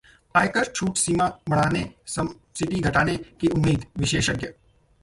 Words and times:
आयकर 0.35 0.65
छूट 0.75 0.97
सीमा 0.97 1.27
बढ़ने, 1.49 1.83
सब्सिडी 2.07 2.79
घटने 2.81 3.17
की 3.41 3.47
उम्मीद: 3.49 3.85
विशेषज्ञ 3.97 4.47